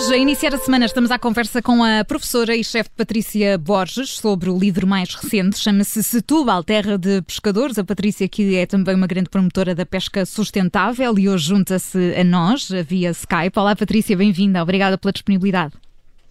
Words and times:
Hoje, 0.00 0.14
a 0.14 0.16
iniciar 0.16 0.54
a 0.54 0.58
semana, 0.58 0.86
estamos 0.86 1.10
à 1.10 1.18
conversa 1.18 1.60
com 1.60 1.84
a 1.84 2.02
professora 2.06 2.56
e 2.56 2.64
chefe 2.64 2.88
Patrícia 2.96 3.58
Borges 3.58 4.12
sobre 4.12 4.48
o 4.48 4.58
livro 4.58 4.86
mais 4.86 5.14
recente, 5.14 5.58
chama-se 5.58 6.02
Setúbal, 6.02 6.64
Terra 6.64 6.96
de 6.96 7.20
Pescadores. 7.20 7.78
A 7.78 7.84
Patrícia, 7.84 8.26
que 8.26 8.56
é 8.56 8.64
também 8.64 8.94
uma 8.94 9.06
grande 9.06 9.28
promotora 9.28 9.74
da 9.74 9.84
pesca 9.84 10.24
sustentável 10.24 11.18
e 11.18 11.28
hoje 11.28 11.48
junta-se 11.48 12.14
a 12.18 12.24
nós 12.24 12.70
via 12.86 13.10
Skype. 13.10 13.58
Olá, 13.58 13.76
Patrícia, 13.76 14.16
bem-vinda. 14.16 14.62
Obrigada 14.62 14.96
pela 14.96 15.12
disponibilidade. 15.12 15.74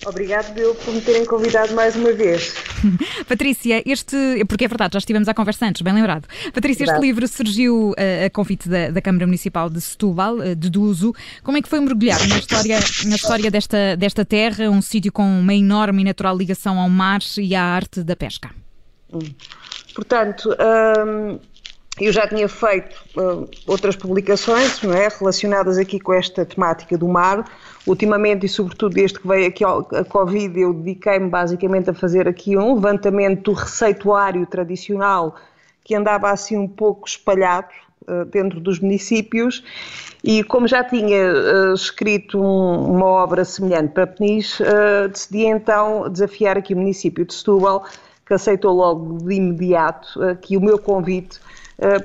Obrigado, 0.05 0.53
Bill, 0.53 0.73
por 0.75 0.93
me 0.93 1.01
terem 1.01 1.25
convidado 1.25 1.73
mais 1.73 1.95
uma 1.95 2.13
vez. 2.13 2.53
Patrícia, 3.27 3.83
este. 3.85 4.15
Porque 4.47 4.63
é 4.63 4.67
verdade, 4.67 4.93
já 4.93 4.99
estivemos 4.99 5.27
à 5.27 5.33
conversa 5.33 5.65
antes, 5.65 5.81
bem 5.81 5.93
lembrado. 5.93 6.25
Patrícia, 6.53 6.85
verdade. 6.85 6.99
este 6.99 7.07
livro 7.07 7.27
surgiu 7.27 7.89
uh, 7.89 8.25
a 8.25 8.29
convite 8.29 8.69
da, 8.69 8.91
da, 8.91 9.01
Câmara 9.01 9.25
Municipal 9.25 9.69
de 9.69 9.81
Setúbal, 9.81 10.35
uh, 10.37 10.55
de 10.55 10.69
Duso. 10.69 11.13
Como 11.43 11.57
é 11.57 11.61
que 11.61 11.67
foi 11.67 11.81
mergulhar 11.81 12.19
na 12.29 12.37
história, 12.37 12.79
na 13.05 13.15
história 13.15 13.51
desta, 13.51 13.97
desta 13.97 14.23
terra, 14.23 14.69
um 14.69 14.81
sítio 14.81 15.11
com 15.11 15.23
uma 15.23 15.53
enorme 15.53 16.01
e 16.01 16.05
natural 16.05 16.37
ligação 16.37 16.79
ao 16.79 16.89
mar 16.89 17.19
e 17.37 17.53
à 17.53 17.61
arte 17.61 18.01
da 18.01 18.15
pesca? 18.15 18.49
Hum. 19.13 19.19
Portanto, 19.93 20.49
hum, 20.49 21.39
eu 22.05 22.13
já 22.13 22.27
tinha 22.27 22.47
feito 22.47 22.95
uh, 23.17 23.49
outras 23.67 23.95
publicações 23.95 24.81
é, 24.83 25.09
relacionadas 25.09 25.77
aqui 25.77 25.99
com 25.99 26.13
esta 26.13 26.45
temática 26.45 26.97
do 26.97 27.07
mar. 27.07 27.45
Ultimamente, 27.85 28.45
e 28.45 28.49
sobretudo 28.49 28.93
desde 28.93 29.19
que 29.19 29.27
veio 29.27 29.47
aqui 29.47 29.63
a 29.65 30.03
Covid, 30.05 30.59
eu 30.59 30.73
dediquei-me 30.73 31.27
basicamente 31.27 31.89
a 31.89 31.93
fazer 31.93 32.27
aqui 32.27 32.55
um 32.55 32.75
levantamento 32.75 33.51
do 33.51 33.53
receituário 33.53 34.45
tradicional 34.45 35.35
que 35.83 35.95
andava 35.95 36.29
assim 36.29 36.55
um 36.55 36.67
pouco 36.67 37.07
espalhado 37.07 37.69
uh, 38.03 38.25
dentro 38.25 38.59
dos 38.59 38.79
municípios. 38.79 39.63
E 40.23 40.43
como 40.43 40.67
já 40.67 40.83
tinha 40.83 41.33
uh, 41.33 41.73
escrito 41.73 42.39
um, 42.39 42.95
uma 42.95 43.07
obra 43.07 43.43
semelhante 43.43 43.93
para 43.93 44.07
Peniche, 44.07 44.63
decidi 45.11 45.45
então 45.45 46.07
desafiar 46.09 46.57
aqui 46.57 46.73
o 46.73 46.77
município 46.77 47.25
de 47.25 47.33
Setúbal, 47.33 47.83
que 48.25 48.33
aceitou 48.33 48.73
logo 48.73 49.17
de 49.17 49.33
imediato 49.33 50.21
aqui 50.23 50.55
o 50.55 50.61
meu 50.61 50.77
convite 50.77 51.39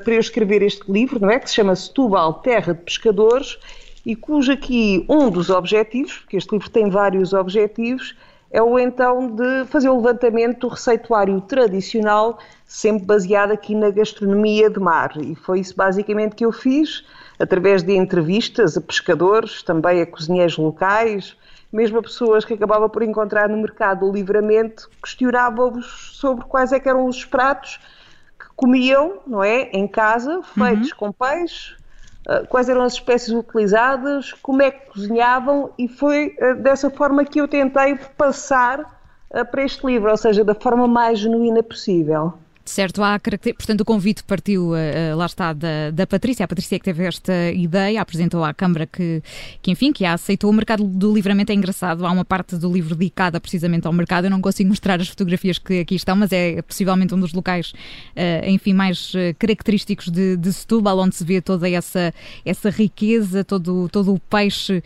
para 0.03 0.14
eu 0.14 0.20
escrever 0.20 0.62
este 0.62 0.91
livro, 0.91 1.20
não 1.20 1.30
é? 1.30 1.39
Que 1.39 1.48
se 1.48 1.56
chama 1.56 1.75
Setúbal, 1.75 2.34
Terra 2.34 2.75
de 2.75 2.83
Pescadores, 2.83 3.58
e 4.06 4.14
cujo 4.14 4.53
aqui 4.53 5.05
um 5.08 5.30
dos 5.30 5.50
objetivos, 5.50 6.19
porque 6.19 6.36
este 6.36 6.53
livro 6.53 6.70
tem 6.70 6.91
vários 6.91 7.33
objetivos, 7.33 8.14
é 8.50 8.62
o 8.62 8.78
então 8.78 9.34
de 9.34 9.64
fazer 9.64 9.89
o 9.89 9.97
levantamento 9.97 10.61
do 10.61 10.69
receituário 10.69 11.41
tradicional, 11.41 12.39
sempre 12.64 13.05
baseado 13.05 13.50
aqui 13.50 13.75
na 13.75 13.91
gastronomia 13.91 14.70
de 14.70 14.78
mar. 14.78 15.12
E 15.17 15.34
foi 15.34 15.58
isso 15.58 15.75
basicamente 15.75 16.36
que 16.36 16.45
eu 16.45 16.52
fiz, 16.52 17.05
através 17.36 17.83
de 17.83 17.97
entrevistas 17.97 18.77
a 18.77 18.80
pescadores, 18.80 19.62
também 19.64 20.00
a 20.00 20.06
cozinheiros 20.06 20.56
locais, 20.56 21.36
mesmo 21.72 21.98
a 21.98 22.02
pessoas 22.02 22.45
que 22.45 22.55
acabava 22.55 22.89
por 22.89 23.02
encontrar 23.02 23.48
no 23.48 23.56
mercado 23.56 24.08
livremente, 24.12 24.84
questionavam-vos 25.02 26.17
sobre 26.17 26.45
quais 26.45 26.72
é 26.72 26.80
eram 26.84 27.06
os 27.06 27.25
pratos 27.25 27.80
comiam, 28.56 29.19
não 29.27 29.42
é, 29.42 29.70
em 29.72 29.86
casa, 29.86 30.42
feitos 30.42 30.91
uhum. 30.92 30.97
com 30.97 31.12
peixe, 31.12 31.74
uh, 32.28 32.47
quais 32.48 32.69
eram 32.69 32.83
as 32.83 32.94
espécies 32.94 33.34
utilizadas, 33.34 34.33
como 34.34 34.62
é 34.62 34.70
que 34.70 34.86
cozinhavam 34.91 35.70
e 35.78 35.88
foi 35.88 36.36
uh, 36.41 36.55
dessa 36.56 36.91
forma 36.91 37.24
que 37.24 37.41
eu 37.41 37.48
tentei 37.48 37.96
passar 38.16 38.80
uh, 38.80 39.44
para 39.44 39.64
este 39.64 39.84
livro, 39.86 40.11
ou 40.11 40.16
seja, 40.16 40.44
da 40.44 40.55
forma 40.55 40.86
mais 40.86 41.19
genuína 41.19 41.62
possível. 41.62 42.34
Certo, 42.65 43.03
há 43.03 43.20
portanto 43.20 43.83
o 43.83 43.84
convite 43.84 44.25
partiu, 44.25 44.70
uh, 44.70 45.17
lá 45.17 45.27
está, 45.27 45.53
da, 45.53 45.91
da 45.91 46.07
Patrícia, 46.07 46.45
a 46.47 46.48
Patrícia 46.48 46.77
é 46.77 46.79
que 46.79 46.84
teve 46.87 47.05
esta 47.05 47.53
ideia, 47.53 48.01
apresentou 48.01 48.43
à 48.43 48.55
Câmara 48.55 48.87
que, 48.87 49.23
que, 49.61 49.70
enfim, 49.70 49.93
que 49.93 50.03
a 50.03 50.15
aceitou. 50.15 50.48
O 50.48 50.53
mercado 50.53 50.83
do 50.83 51.13
livramento 51.13 51.53
é 51.53 51.55
engraçado, 51.55 52.07
há 52.07 52.11
uma 52.11 52.24
parte 52.24 52.57
do 52.57 52.73
livro 52.73 52.95
dedicada 52.97 53.39
precisamente 53.39 53.86
ao 53.86 53.92
mercado, 53.92 54.24
eu 54.24 54.30
não 54.30 54.41
consigo 54.41 54.70
mostrar 54.70 54.98
as 54.98 55.08
fotografias 55.08 55.58
que 55.58 55.80
aqui 55.80 55.95
estão, 55.95 56.17
mas 56.17 56.33
é 56.33 56.63
possivelmente 56.63 57.14
um 57.14 57.20
dos 57.20 57.35
locais, 57.35 57.73
uh, 58.17 58.48
enfim, 58.48 58.73
mais 58.73 59.13
característicos 59.39 60.08
de, 60.08 60.35
de 60.39 60.51
Setúbal, 60.51 60.98
onde 60.98 61.14
se 61.17 61.23
vê 61.23 61.42
toda 61.42 61.69
essa, 61.69 62.14
essa 62.47 62.70
riqueza, 62.70 63.45
todo, 63.45 63.91
todo 63.91 64.14
o 64.14 64.19
peixe 64.19 64.79
uh, 64.79 64.83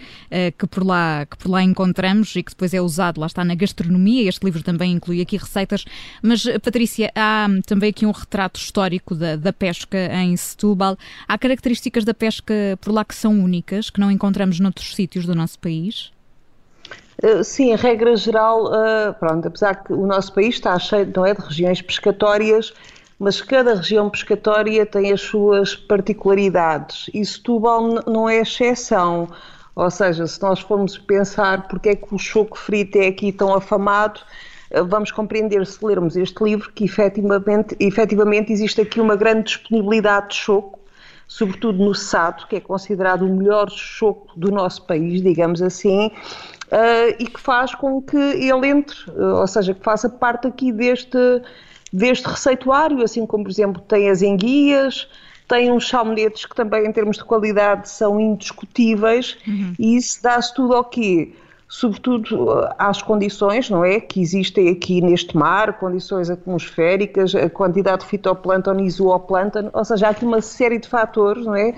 que, 0.59 0.67
por 0.67 0.85
lá, 0.85 1.25
que 1.27 1.39
por 1.39 1.49
lá 1.49 1.63
encontramos 1.63 2.35
e 2.35 2.43
que 2.43 2.51
depois 2.51 2.75
é 2.75 2.81
usado, 2.81 3.21
lá 3.21 3.29
está, 3.29 3.45
na 3.45 3.55
gastronomia, 3.55 4.29
este 4.29 4.45
livro 4.45 4.65
também 4.65 4.91
inclui 4.91 5.21
aqui 5.21 5.37
receitas, 5.37 5.85
mas 6.21 6.43
Patrícia, 6.61 7.13
há 7.15 7.47
também 7.69 7.91
aqui 7.91 8.07
um 8.07 8.11
retrato 8.11 8.59
histórico 8.59 9.15
da, 9.15 9.37
da 9.37 9.53
pesca 9.53 9.99
em 10.15 10.35
Setúbal. 10.37 10.97
Há 11.29 11.37
características 11.37 12.05
da 12.05 12.15
pesca 12.15 12.55
por 12.81 12.93
lá 12.93 13.05
que 13.05 13.15
são 13.15 13.33
únicas, 13.33 13.91
que 13.91 14.01
não 14.01 14.11
encontramos 14.11 14.59
noutros 14.59 14.95
sítios 14.95 15.27
do 15.27 15.35
nosso 15.35 15.59
país? 15.59 16.11
Uh, 17.23 17.45
sim, 17.45 17.75
a 17.75 17.77
regra 17.77 18.17
geral, 18.17 18.67
uh, 18.67 19.13
pronto, 19.21 19.47
apesar 19.47 19.85
que 19.85 19.93
o 19.93 20.07
nosso 20.07 20.33
país 20.33 20.55
está 20.55 20.79
cheio 20.79 21.13
não 21.15 21.27
é, 21.27 21.35
de 21.35 21.43
regiões 21.43 21.83
pescatórias, 21.83 22.73
mas 23.19 23.43
cada 23.43 23.75
região 23.75 24.09
pescatória 24.09 24.87
tem 24.87 25.13
as 25.13 25.21
suas 25.21 25.75
particularidades 25.75 27.11
e 27.13 27.25
Setúbal 27.25 28.03
não 28.07 28.29
é 28.29 28.39
exceção. 28.39 29.29
Ou 29.75 29.91
seja, 29.91 30.27
se 30.27 30.41
nós 30.41 30.61
formos 30.61 30.97
pensar 30.97 31.69
porque 31.69 31.91
é 31.91 31.97
que 31.97 32.15
o 32.15 32.19
choco 32.19 32.57
frito 32.57 32.99
é 32.99 33.09
aqui 33.09 33.31
tão 33.31 33.55
afamado, 33.55 34.21
eh, 34.21 34.25
vamos 34.87 35.11
compreender, 35.11 35.67
se 35.67 35.85
lermos 35.85 36.17
este 36.17 36.43
livro, 36.43 36.71
que 36.73 36.85
efetivamente, 36.85 37.77
efetivamente 37.81 38.53
existe 38.53 38.81
aqui 38.81 39.01
uma 39.01 39.17
grande 39.17 39.45
disponibilidade 39.45 40.29
de 40.29 40.35
choco, 40.35 40.79
sobretudo 41.27 41.85
no 41.85 41.95
Sado, 41.95 42.47
que 42.47 42.57
é 42.57 42.61
considerado 42.61 43.23
o 43.23 43.35
melhor 43.35 43.71
choco 43.71 44.29
do 44.37 44.51
nosso 44.51 44.87
país, 44.87 45.23
digamos 45.23 45.61
assim, 45.61 46.07
uh, 46.07 47.15
e 47.19 47.27
que 47.27 47.39
faz 47.39 47.75
com 47.75 48.01
que 48.01 48.17
ele 48.17 48.67
entre, 48.67 48.97
uh, 49.11 49.37
ou 49.41 49.47
seja, 49.47 49.75
que 49.75 49.83
faça 49.83 50.09
parte 50.09 50.47
aqui 50.47 50.73
deste, 50.73 51.19
deste 51.93 52.27
receituário, 52.27 53.03
assim 53.03 53.27
como, 53.27 53.45
por 53.45 53.51
exemplo, 53.51 53.83
tem 53.83 54.09
as 54.09 54.23
enguias, 54.23 55.09
tem 55.47 55.71
uns 55.71 55.89
salmonetes 55.89 56.47
que 56.47 56.55
também, 56.55 56.87
em 56.87 56.93
termos 56.93 57.17
de 57.17 57.25
qualidade, 57.25 57.89
são 57.89 58.21
indiscutíveis, 58.21 59.39
uhum. 59.47 59.75
e 59.79 59.97
isso 59.97 60.23
dá-se 60.23 60.55
tudo 60.55 60.75
ao 60.75 60.85
quê? 60.85 61.35
Sobretudo 61.69 62.67
às 62.79 63.03
condições, 63.03 63.69
não 63.69 63.85
é, 63.85 64.01
que 64.01 64.21
existem 64.21 64.71
aqui 64.71 65.03
neste 65.03 65.37
mar, 65.37 65.79
condições 65.79 66.31
atmosféricas, 66.31 67.35
a 67.35 67.51
quantidade 67.51 68.03
de 68.03 68.09
fitoplâncton 68.09 68.81
e 68.81 68.91
zooplâncton, 68.91 69.71
ou 69.73 69.85
seja, 69.85 70.07
há 70.07 70.11
aqui 70.11 70.25
uma 70.25 70.41
série 70.41 70.79
de 70.79 70.89
fatores, 70.89 71.45
não 71.45 71.55
é, 71.55 71.75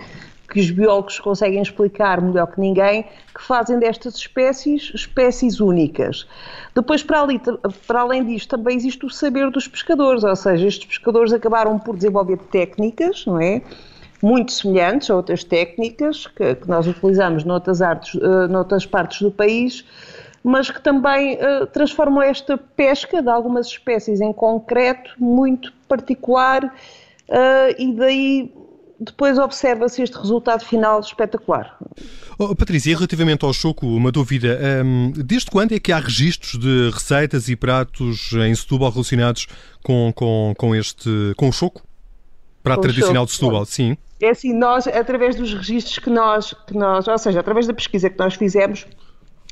que 0.49 0.61
os 0.61 0.71
biólogos 0.71 1.19
conseguem 1.19 1.62
explicar 1.62 2.21
melhor 2.21 2.47
que 2.49 2.61
ninguém, 2.61 3.05
que 3.34 3.43
fazem 3.43 3.78
destas 3.78 4.17
espécies 4.17 4.93
espécies 4.95 5.61
únicas. 5.61 6.27
Depois, 6.75 7.03
para, 7.03 7.22
ali, 7.22 7.41
para 7.87 8.01
além 8.01 8.25
disto, 8.25 8.57
também 8.57 8.77
existe 8.77 9.07
o 9.07 9.11
saber 9.11 9.51
dos 9.51 9.69
pescadores, 9.69 10.25
ou 10.25 10.37
seja, 10.37 10.67
estes 10.67 10.87
pescadores 10.87 11.33
acabaram 11.33 11.78
por 11.78 11.97
desenvolver 11.97 12.37
técnicas, 12.37 13.25
não 13.27 13.41
é? 13.41 13.62
Muito 14.22 14.53
semelhantes 14.53 15.10
a 15.10 15.16
outras 15.16 15.44
técnicas 15.44 16.26
que, 16.26 16.54
que 16.54 16.69
nós 16.69 16.86
utilizamos 16.86 17.44
noutras, 17.44 17.81
artes, 17.81 18.14
uh, 18.14 18.48
noutras 18.48 18.86
partes 18.86 19.22
do 19.22 19.31
país, 19.31 19.84
mas 20.42 20.70
que 20.70 20.81
também 20.81 21.36
uh, 21.36 21.66
transformam 21.66 22.22
esta 22.22 22.56
pesca 22.56 23.22
de 23.22 23.28
algumas 23.28 23.66
espécies 23.66 24.20
em 24.20 24.32
concreto 24.32 25.10
muito 25.19 25.72
particular 25.88 26.64
uh, 26.64 27.75
e 27.78 27.92
daí 27.94 28.53
depois 29.00 29.38
observa-se 29.38 30.03
este 30.03 30.16
resultado 30.19 30.62
final 30.62 31.00
espetacular. 31.00 31.75
Oh, 32.38 32.54
Patrícia, 32.54 32.94
relativamente 32.94 33.44
ao 33.44 33.53
choco, 33.53 33.86
uma 33.86 34.12
dúvida. 34.12 34.59
Um, 34.84 35.10
desde 35.12 35.50
quando 35.50 35.72
é 35.72 35.80
que 35.80 35.91
há 35.91 35.98
registros 35.98 36.60
de 36.60 36.91
receitas 36.91 37.48
e 37.48 37.56
pratos 37.56 38.32
em 38.32 38.54
Setúbal 38.54 38.91
relacionados 38.91 39.47
com, 39.82 40.12
com, 40.14 40.53
com, 40.56 40.75
este, 40.75 41.32
com 41.36 41.48
o 41.48 41.53
choco? 41.53 41.82
Prato 42.62 42.83
tradicional 42.83 43.24
de 43.24 43.33
Setúbal, 43.33 43.65
sim. 43.65 43.97
É 44.21 44.30
assim, 44.30 44.53
nós, 44.53 44.86
através 44.86 45.34
dos 45.34 45.54
registros 45.54 45.98
que 45.98 46.10
nós, 46.10 46.54
que 46.66 46.77
nós, 46.77 47.09
ou 47.09 47.18
seja, 47.18 47.41
através 47.41 47.66
da 47.66 47.72
pesquisa 47.72 48.10
que 48.10 48.18
nós 48.18 48.34
fizemos, 48.34 48.86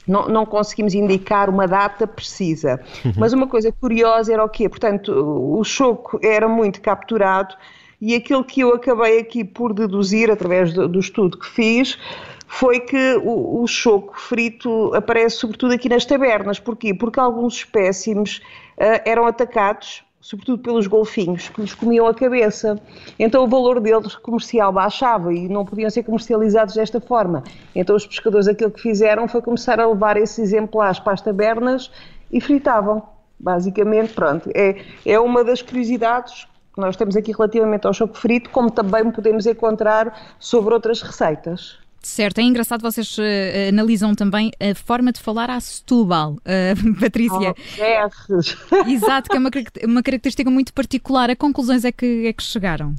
não, 0.06 0.28
não 0.28 0.46
conseguimos 0.46 0.94
indicar 0.94 1.48
uma 1.48 1.66
data 1.66 2.06
precisa. 2.06 2.80
Uhum. 3.04 3.12
Mas 3.16 3.32
uma 3.32 3.46
coisa 3.46 3.72
curiosa 3.72 4.32
era 4.32 4.44
o 4.44 4.48
quê? 4.48 4.68
Portanto, 4.68 5.12
o 5.12 5.62
choco 5.64 6.18
era 6.22 6.48
muito 6.48 6.80
capturado 6.80 7.54
e 8.00 8.14
aquilo 8.14 8.44
que 8.44 8.60
eu 8.60 8.74
acabei 8.74 9.18
aqui 9.18 9.44
por 9.44 9.74
deduzir, 9.74 10.30
através 10.30 10.72
do, 10.72 10.88
do 10.88 11.00
estudo 11.00 11.38
que 11.38 11.46
fiz, 11.46 11.98
foi 12.46 12.80
que 12.80 13.14
o, 13.22 13.62
o, 13.62 13.66
choco 13.66 14.18
frito 14.18 14.94
aparece 14.94 15.36
sobretudo 15.36 15.74
aqui 15.74 15.88
nas 15.88 16.06
tabernas. 16.06 16.58
Porquê? 16.58 16.94
Porque 16.94 17.20
alguns 17.20 17.56
espécimes 17.56 18.38
uh, 18.78 19.02
eram 19.04 19.26
atacados 19.26 20.02
sobretudo 20.20 20.62
pelos 20.62 20.86
golfinhos, 20.86 21.48
que 21.48 21.60
lhes 21.60 21.74
comiam 21.74 22.06
a 22.06 22.14
cabeça. 22.14 22.80
Então 23.18 23.44
o 23.44 23.48
valor 23.48 23.80
deles 23.80 24.14
comercial 24.16 24.72
baixava 24.72 25.32
e 25.32 25.48
não 25.48 25.64
podiam 25.64 25.88
ser 25.90 26.02
comercializados 26.02 26.74
desta 26.74 27.00
forma. 27.00 27.42
Então 27.74 27.94
os 27.94 28.06
pescadores 28.06 28.48
aquilo 28.48 28.70
que 28.70 28.80
fizeram 28.80 29.28
foi 29.28 29.40
começar 29.40 29.78
a 29.80 29.86
levar 29.86 30.16
esses 30.16 30.38
exemplares 30.38 30.98
para 30.98 31.12
as 31.12 31.20
tabernas 31.20 31.90
e 32.32 32.40
fritavam. 32.40 33.02
Basicamente, 33.38 34.12
pronto. 34.12 34.50
É, 34.54 34.82
é 35.06 35.18
uma 35.20 35.44
das 35.44 35.62
curiosidades 35.62 36.48
que 36.74 36.80
nós 36.80 36.96
temos 36.96 37.16
aqui 37.16 37.32
relativamente 37.32 37.86
ao 37.86 37.94
choco 37.94 38.16
frito, 38.16 38.50
como 38.50 38.70
também 38.70 39.10
podemos 39.12 39.46
encontrar 39.46 40.34
sobre 40.38 40.74
outras 40.74 41.00
receitas. 41.02 41.78
Certo, 42.02 42.38
é 42.38 42.42
engraçado, 42.42 42.80
vocês 42.80 43.18
uh, 43.18 43.22
analisam 43.68 44.14
também 44.14 44.50
a 44.60 44.74
forma 44.74 45.12
de 45.12 45.20
falar 45.20 45.50
à 45.50 45.58
Setúbal, 45.60 46.34
uh, 46.34 46.94
Patrícia. 47.00 47.54
Oh, 47.54 48.88
Exato, 48.88 49.28
que 49.28 49.36
é 49.36 49.40
uma, 49.40 49.50
uma 49.84 50.02
característica 50.02 50.50
muito 50.50 50.72
particular. 50.72 51.28
A 51.30 51.36
conclusões 51.36 51.84
é 51.84 51.92
que, 51.92 52.26
é 52.26 52.32
que 52.32 52.42
chegaram 52.42 52.94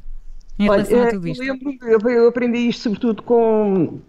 em 0.59 0.63
relação 0.63 0.99
Olha, 0.99 1.07
a 1.07 1.11
tudo 1.11 1.27
isto? 1.27 1.43
Eu, 1.43 1.99
eu 2.09 2.27
aprendi 2.27 2.67
isto 2.67 2.83
sobretudo 2.83 3.23
com 3.23 4.01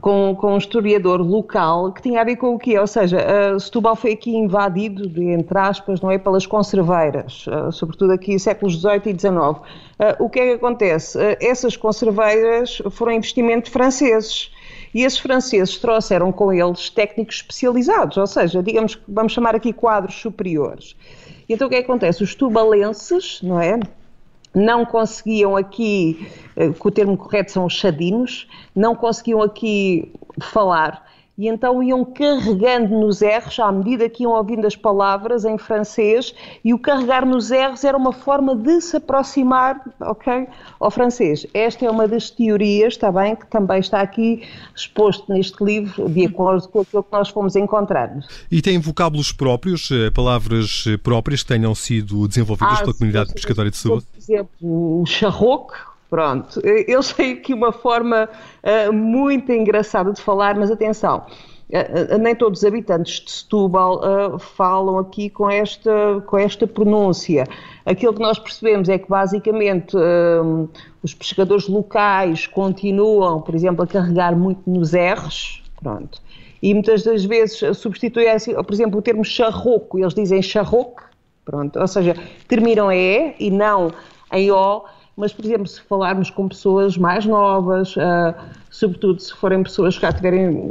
com, 0.00 0.36
com 0.38 0.54
um 0.54 0.58
historiador 0.58 1.20
local 1.20 1.92
que 1.92 2.02
tinha 2.02 2.20
a 2.20 2.24
ver 2.24 2.36
com 2.36 2.54
o 2.54 2.58
quê? 2.58 2.78
Ou 2.78 2.86
seja, 2.86 3.18
uh, 3.18 3.58
Setúbal 3.58 3.96
foi 3.96 4.12
aqui 4.12 4.36
invadido, 4.36 5.08
de, 5.08 5.24
entre 5.30 5.58
aspas, 5.58 6.00
não 6.00 6.10
é, 6.10 6.18
pelas 6.18 6.46
conserveiras, 6.46 7.46
uh, 7.46 7.72
sobretudo 7.72 8.12
aqui 8.12 8.38
séculos 8.38 8.74
XVIII 8.80 9.02
e 9.06 9.18
XIX. 9.18 9.32
Uh, 9.32 9.62
o 10.20 10.28
que 10.28 10.40
é 10.40 10.46
que 10.48 10.52
acontece? 10.52 11.18
essas 11.40 11.76
conserveiras 11.76 12.82
foram 12.90 13.12
investimento 13.12 13.70
franceses. 13.70 14.50
E 14.94 15.04
esses 15.04 15.18
franceses 15.18 15.76
trouxeram 15.76 16.32
com 16.32 16.52
eles 16.52 16.88
técnicos 16.90 17.36
especializados, 17.36 18.16
ou 18.16 18.26
seja, 18.26 18.62
digamos, 18.62 18.98
vamos 19.06 19.32
chamar 19.32 19.54
aqui 19.54 19.72
quadros 19.72 20.14
superiores. 20.14 20.96
E 21.48 21.54
então 21.54 21.66
o 21.66 21.70
que 21.70 21.76
é 21.76 21.78
que 21.82 21.84
acontece? 21.84 22.22
Os 22.22 22.34
tubalenses, 22.34 23.40
não 23.42 23.60
é? 23.60 23.78
Não 24.54 24.84
conseguiam 24.84 25.56
aqui, 25.56 26.30
eh, 26.56 26.70
que 26.70 26.88
o 26.88 26.90
termo 26.90 27.16
correto 27.16 27.52
são 27.52 27.66
os 27.66 27.74
chadinos, 27.74 28.48
não 28.74 28.94
conseguiam 28.94 29.42
aqui 29.42 30.12
falar 30.40 31.07
e 31.38 31.46
então 31.46 31.80
iam 31.82 32.04
carregando 32.04 32.98
nos 32.98 33.20
R's 33.22 33.58
à 33.60 33.70
medida 33.70 34.08
que 34.08 34.24
iam 34.24 34.32
ouvindo 34.32 34.66
as 34.66 34.74
palavras 34.74 35.44
em 35.44 35.56
francês 35.56 36.34
e 36.64 36.74
o 36.74 36.78
carregar 36.78 37.24
nos 37.24 37.50
R's 37.50 37.84
era 37.84 37.96
uma 37.96 38.12
forma 38.12 38.56
de 38.56 38.80
se 38.80 38.96
aproximar 38.96 39.80
ok, 40.00 40.48
ao 40.80 40.90
francês. 40.90 41.46
Esta 41.54 41.86
é 41.86 41.90
uma 41.90 42.08
das 42.08 42.28
teorias, 42.28 42.94
está 42.94 43.12
bem, 43.12 43.36
que 43.36 43.46
também 43.46 43.78
está 43.78 44.00
aqui 44.00 44.42
exposto 44.74 45.32
neste 45.32 45.62
livro, 45.62 46.08
de 46.08 46.26
acordo 46.26 46.68
com 46.68 46.80
aquilo 46.80 47.04
que 47.04 47.12
nós 47.12 47.28
fomos 47.28 47.54
encontrando. 47.54 48.24
E 48.50 48.60
tem 48.60 48.78
vocábulos 48.80 49.30
próprios, 49.30 49.90
eh, 49.92 50.10
palavras 50.10 50.84
eh, 50.88 50.96
próprias 50.96 51.42
que 51.42 51.48
tenham 51.48 51.74
sido 51.74 52.26
desenvolvidas 52.26 52.78
ah, 52.78 52.82
pela 52.82 52.94
comunidade 52.94 53.32
pescatória 53.32 53.70
de 53.70 53.76
Setúbal? 53.76 54.02
Por 54.02 54.18
exemplo, 54.18 55.00
o 55.02 55.06
charroque, 55.06 55.74
Pronto, 56.10 56.60
eu 56.64 57.02
sei 57.02 57.32
aqui 57.32 57.52
uma 57.52 57.70
forma 57.70 58.28
uh, 58.64 58.92
muito 58.92 59.52
engraçada 59.52 60.10
de 60.10 60.22
falar, 60.22 60.56
mas 60.56 60.70
atenção, 60.70 61.26
uh, 61.68 62.14
uh, 62.14 62.18
nem 62.18 62.34
todos 62.34 62.60
os 62.60 62.64
habitantes 62.64 63.20
de 63.20 63.30
Setúbal 63.30 64.38
falam 64.38 64.98
aqui 64.98 65.28
com 65.28 65.50
esta, 65.50 66.22
com 66.26 66.38
esta 66.38 66.66
pronúncia. 66.66 67.46
Aquilo 67.84 68.14
que 68.14 68.22
nós 68.22 68.38
percebemos 68.38 68.88
é 68.88 68.96
que 68.96 69.08
basicamente 69.08 69.94
os 71.02 71.12
pescadores 71.12 71.68
locais 71.68 72.46
continuam, 72.46 73.42
por 73.42 73.54
exemplo, 73.54 73.84
a 73.84 73.86
carregar 73.86 74.34
muito 74.34 74.62
nos 74.66 74.92
R's, 74.94 75.62
pronto, 75.82 76.22
e 76.62 76.72
muitas 76.72 77.02
das 77.02 77.24
vezes 77.24 77.76
substituem, 77.76 78.28
por 78.66 78.72
exemplo, 78.72 78.98
o 78.98 79.02
termo 79.02 79.24
charroco, 79.24 79.98
eles 79.98 80.14
dizem 80.14 80.40
charroque, 80.40 81.02
pronto, 81.44 81.78
ou 81.78 81.86
seja, 81.86 82.16
terminam 82.46 82.90
em 82.90 82.98
E 82.98 83.34
e 83.38 83.50
não 83.50 83.92
em 84.32 84.50
O, 84.50 84.84
mas, 85.18 85.32
por 85.32 85.44
exemplo, 85.44 85.66
se 85.66 85.80
falarmos 85.82 86.30
com 86.30 86.48
pessoas 86.48 86.96
mais 86.96 87.26
novas, 87.26 87.96
uh, 87.96 88.32
sobretudo 88.70 89.20
se 89.20 89.34
forem 89.34 89.64
pessoas 89.64 89.96
que 89.96 90.02
já 90.02 90.12
tiverem 90.12 90.62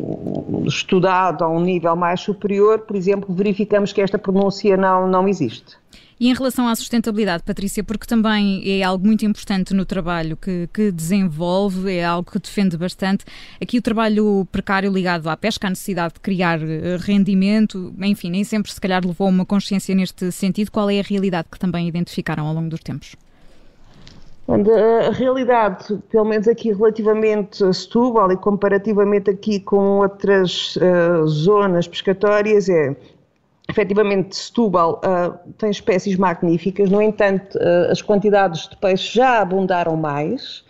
estudado 0.66 1.44
a 1.44 1.50
um 1.50 1.60
nível 1.60 1.98
mais 1.98 2.22
superior, 2.22 2.80
por 2.80 2.96
exemplo, 2.96 3.36
verificamos 3.36 3.92
que 3.92 4.00
esta 4.00 4.18
pronúncia 4.18 4.78
não, 4.78 5.06
não 5.06 5.28
existe. 5.28 5.76
E 6.18 6.30
em 6.30 6.34
relação 6.34 6.66
à 6.68 6.76
sustentabilidade, 6.76 7.44
Patrícia, 7.44 7.84
porque 7.84 8.08
também 8.08 8.64
é 8.66 8.82
algo 8.82 9.06
muito 9.06 9.26
importante 9.26 9.74
no 9.74 9.86
trabalho 9.86 10.38
que, 10.38 10.68
que, 10.74 10.92
desenvolve, 10.94 11.92
é 11.92 12.06
algo 12.06 12.32
que 12.32 12.40
defende 12.40 12.78
bastante. 12.78 13.26
Aqui 13.62 13.78
o 13.78 13.82
trabalho 13.82 14.48
precário 14.50 14.92
ligado 14.92 15.28
à 15.28 15.36
pesca, 15.36 15.68
à 15.68 15.70
necessidade 15.70 16.16
de 16.16 16.22
criar 16.22 16.60
eh, 16.62 16.98
rendimento, 17.00 17.94
enfim, 18.02 18.32
nem 18.32 18.44
sempre 18.44 18.72
se 18.72 18.80
calhar 18.82 19.06
levou 19.06 19.28
uma 19.28 19.46
consciência 19.46 19.94
neste 19.94 20.32
sentido. 20.32 20.72
Qual 20.72 20.90
é 20.90 21.00
a 21.00 21.04
realidade 21.04 21.50
que 21.52 21.60
também 21.60 21.88
identificaram 21.88 22.48
ao 22.48 22.54
longo 22.54 22.70
dos 22.70 22.80
tempos? 22.80 23.16
A 24.48 25.12
realidade, 25.12 26.00
pelo 26.10 26.24
menos 26.24 26.48
aqui 26.48 26.72
relativamente 26.72 27.62
a 27.66 27.74
Setúbal 27.74 28.32
e 28.32 28.38
comparativamente 28.38 29.30
aqui 29.30 29.60
com 29.60 30.00
outras 30.00 30.78
uh, 30.78 31.28
zonas 31.28 31.86
pescatórias, 31.86 32.70
é 32.70 32.96
efetivamente 33.70 34.38
Setúbal 34.38 35.02
uh, 35.04 35.38
tem 35.58 35.70
espécies 35.70 36.16
magníficas, 36.16 36.90
no 36.90 37.02
entanto, 37.02 37.58
uh, 37.58 37.92
as 37.92 38.02
quantidades 38.02 38.70
de 38.70 38.78
peixe 38.78 39.18
já 39.18 39.42
abundaram 39.42 39.98
mais. 39.98 40.66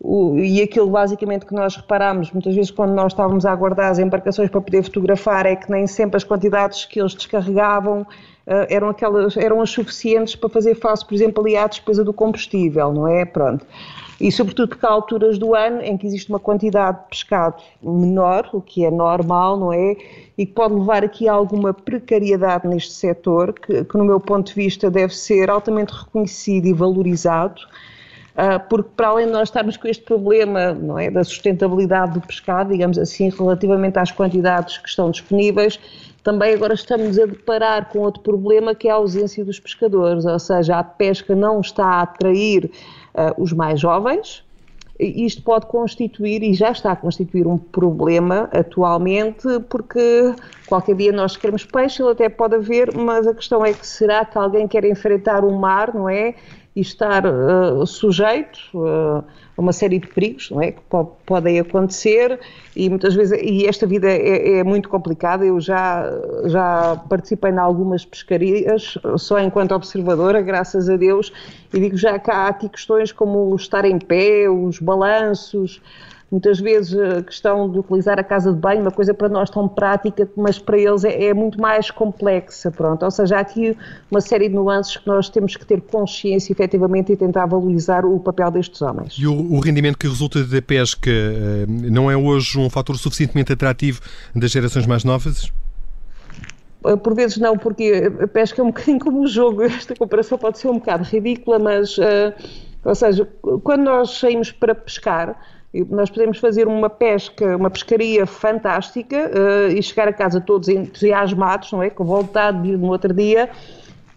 O, 0.00 0.36
e 0.38 0.60
aquilo 0.60 0.90
basicamente 0.90 1.46
que 1.46 1.54
nós 1.54 1.76
reparámos 1.76 2.30
muitas 2.32 2.54
vezes 2.56 2.72
quando 2.72 2.92
nós 2.92 3.12
estávamos 3.12 3.46
a 3.46 3.52
aguardar 3.52 3.90
as 3.90 4.00
embarcações 4.00 4.50
para 4.50 4.60
poder 4.60 4.82
fotografar 4.82 5.46
é 5.46 5.54
que 5.56 5.70
nem 5.70 5.86
sempre 5.86 6.16
as 6.16 6.24
quantidades 6.24 6.84
que 6.84 7.00
eles 7.00 7.14
descarregavam 7.14 8.04
eram, 8.46 8.88
aquelas, 8.88 9.36
eram 9.36 9.60
as 9.60 9.70
suficientes 9.70 10.36
para 10.36 10.48
fazer 10.48 10.76
face, 10.76 11.04
por 11.04 11.14
exemplo, 11.14 11.44
ali 11.44 11.56
à 11.56 11.66
despesa 11.66 12.04
do 12.04 12.12
combustível, 12.12 12.92
não 12.92 13.08
é? 13.08 13.24
Pronto. 13.24 13.66
E 14.20 14.32
sobretudo 14.32 14.68
porque 14.68 14.86
há 14.86 14.90
alturas 14.90 15.38
do 15.38 15.54
ano 15.54 15.82
em 15.82 15.96
que 15.96 16.06
existe 16.06 16.30
uma 16.30 16.38
quantidade 16.38 16.98
de 17.00 17.08
pescado 17.10 17.62
menor, 17.82 18.48
o 18.52 18.62
que 18.62 18.84
é 18.84 18.90
normal, 18.90 19.58
não 19.58 19.72
é? 19.72 19.96
E 20.38 20.46
que 20.46 20.52
pode 20.52 20.74
levar 20.74 21.04
aqui 21.04 21.28
a 21.28 21.32
alguma 21.32 21.74
precariedade 21.74 22.66
neste 22.66 22.92
setor, 22.92 23.52
que, 23.52 23.84
que 23.84 23.98
no 23.98 24.04
meu 24.04 24.18
ponto 24.18 24.46
de 24.46 24.54
vista 24.54 24.90
deve 24.90 25.14
ser 25.14 25.50
altamente 25.50 25.92
reconhecido 25.92 26.66
e 26.66 26.72
valorizado. 26.72 27.60
Uh, 28.36 28.60
porque 28.68 28.90
para 28.94 29.08
além 29.08 29.26
de 29.26 29.32
nós 29.32 29.48
estarmos 29.48 29.78
com 29.78 29.88
este 29.88 30.04
problema 30.04 30.74
não 30.74 30.98
é, 30.98 31.10
da 31.10 31.24
sustentabilidade 31.24 32.12
do 32.12 32.20
pescado, 32.20 32.70
digamos 32.70 32.98
assim, 32.98 33.30
relativamente 33.30 33.98
às 33.98 34.12
quantidades 34.12 34.76
que 34.76 34.86
estão 34.90 35.10
disponíveis, 35.10 35.80
também 36.22 36.52
agora 36.52 36.74
estamos 36.74 37.18
a 37.18 37.24
deparar 37.24 37.88
com 37.88 38.00
outro 38.00 38.20
problema 38.20 38.74
que 38.74 38.88
é 38.88 38.90
a 38.90 38.96
ausência 38.96 39.42
dos 39.42 39.58
pescadores, 39.58 40.26
ou 40.26 40.38
seja, 40.38 40.78
a 40.78 40.84
pesca 40.84 41.34
não 41.34 41.60
está 41.60 41.86
a 41.86 42.02
atrair 42.02 42.66
uh, 43.14 43.42
os 43.42 43.54
mais 43.54 43.80
jovens. 43.80 44.44
Isto 44.98 45.42
pode 45.42 45.66
constituir, 45.66 46.42
e 46.42 46.52
já 46.52 46.70
está 46.72 46.92
a 46.92 46.96
constituir, 46.96 47.46
um 47.46 47.58
problema 47.58 48.48
atualmente, 48.52 49.46
porque 49.68 50.34
qualquer 50.66 50.96
dia 50.96 51.12
nós 51.12 51.36
queremos 51.36 51.64
peixe, 51.64 52.02
ele 52.02 52.12
até 52.12 52.28
pode 52.28 52.54
haver, 52.54 52.94
mas 52.94 53.26
a 53.26 53.34
questão 53.34 53.64
é 53.64 53.72
que 53.72 53.86
será 53.86 54.24
que 54.24 54.36
alguém 54.36 54.66
quer 54.66 54.84
enfrentar 54.84 55.44
o 55.44 55.52
mar, 55.52 55.94
não 55.94 56.08
é? 56.08 56.34
E 56.76 56.80
estar 56.82 57.24
uh, 57.26 57.84
sujeito. 57.86 58.60
Uh, 58.74 59.24
uma 59.56 59.72
série 59.72 59.98
de 59.98 60.06
perigos 60.06 60.50
não 60.50 60.60
é? 60.60 60.72
que 60.72 60.80
podem 61.24 61.58
acontecer 61.58 62.38
e 62.74 62.90
muitas 62.90 63.14
vezes, 63.14 63.38
e 63.42 63.66
esta 63.66 63.86
vida 63.86 64.08
é, 64.08 64.58
é, 64.58 64.64
muito 64.64 64.88
complicada, 64.88 65.44
eu 65.44 65.60
já, 65.60 66.04
já 66.44 66.96
participei 67.08 67.50
em 67.50 67.58
algumas 67.58 68.04
pescarias, 68.04 68.98
só 69.16 69.38
enquanto 69.40 69.72
observadora, 69.72 70.42
graças 70.42 70.88
a 70.90 70.96
Deus, 70.96 71.32
e 71.72 71.80
digo 71.80 71.96
já 71.96 72.18
que 72.18 72.30
há 72.30 72.48
aqui 72.48 72.68
questões 72.68 73.12
como 73.12 73.54
estar 73.56 73.84
em 73.84 73.98
pé, 73.98 74.48
os 74.50 74.78
balanços, 74.78 75.80
muitas 76.30 76.58
vezes 76.58 76.98
a 76.98 77.22
questão 77.22 77.70
de 77.70 77.78
utilizar 77.78 78.18
a 78.18 78.24
casa 78.24 78.52
de 78.52 78.58
banho, 78.58 78.80
uma 78.80 78.90
coisa 78.90 79.14
para 79.14 79.28
nós 79.28 79.48
tão 79.48 79.68
prática, 79.68 80.28
mas 80.36 80.58
para 80.58 80.78
eles 80.78 81.04
é, 81.04 81.26
é, 81.26 81.34
muito 81.34 81.60
mais 81.60 81.90
complexa, 81.90 82.70
pronto. 82.70 83.04
Ou 83.04 83.10
seja, 83.10 83.36
há 83.36 83.40
aqui 83.40 83.76
uma 84.10 84.20
série 84.20 84.48
de 84.48 84.54
nuances 84.54 84.96
que 84.96 85.06
nós 85.06 85.28
temos 85.28 85.56
que 85.56 85.64
ter 85.64 85.80
consciência 85.80 86.52
efetivamente 86.52 87.12
e 87.12 87.16
tentar 87.16 87.46
valorizar 87.46 88.04
o 88.04 88.18
papel 88.18 88.50
destes 88.50 88.82
homens. 88.82 89.14
E 89.18 89.26
o, 89.26 89.52
o 89.52 89.60
rendimento 89.60 89.96
que 89.96 90.08
resulta 90.08 90.42
da 90.44 90.60
pesca 90.60 91.10
eh, 91.10 91.64
não 91.68 92.10
é 92.10 92.16
hoje 92.16 92.58
um 92.58 92.68
fator 92.68 92.96
suficientemente 92.96 93.52
atrativo 93.52 94.00
das 94.34 94.50
gerações 94.50 94.86
mais 94.86 95.04
novas? 95.04 95.52
Eh, 96.86 96.96
por 96.96 97.14
vezes 97.14 97.36
não, 97.36 97.56
porque 97.56 98.10
a 98.20 98.28
pesca 98.28 98.60
é 98.60 98.64
um 98.64 98.68
bocadinho 98.74 98.98
como 98.98 99.22
um 99.22 99.26
jogo. 99.26 99.62
Esta 99.62 99.94
comparação 99.94 100.38
pode 100.38 100.58
ser 100.58 100.68
um 100.68 100.74
bocado 100.74 101.04
ridícula, 101.04 101.58
mas, 101.58 101.96
uh, 101.98 102.32
ou 102.84 102.94
seja, 102.94 103.28
quando 103.62 103.84
nós 103.84 104.18
saímos 104.18 104.52
para 104.52 104.74
pescar, 104.74 105.36
nós 105.84 106.10
podemos 106.10 106.38
fazer 106.38 106.66
uma 106.66 106.88
pesca, 106.88 107.56
uma 107.56 107.70
pescaria 107.70 108.26
fantástica 108.26 109.30
uh, 109.30 109.72
e 109.72 109.82
chegar 109.82 110.08
a 110.08 110.12
casa 110.12 110.40
todos 110.40 110.68
entusiasmados, 110.68 111.72
não 111.72 111.82
é? 111.82 111.90
Com 111.90 112.04
vontade 112.04 112.62
de 112.62 112.70
ir 112.70 112.78
no 112.78 112.88
outro 112.88 113.12
dia, 113.12 113.50